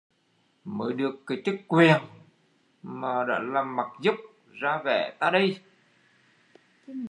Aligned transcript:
Mới 0.63 0.93
được 0.93 1.15
cái 1.27 1.41
chức 1.45 1.55
quèn 1.67 2.01
mà 2.83 3.23
đã 3.23 3.39
làm 3.39 3.75
mặt 3.75 3.87
dốc, 4.01 4.15
ra 4.61 4.81
vẻ 4.85 5.17
ta 5.19 5.31
đây 5.31 5.59